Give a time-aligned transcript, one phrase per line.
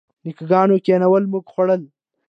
[0.25, 1.89] نیکه ګانو کینولي موږ خوړلي.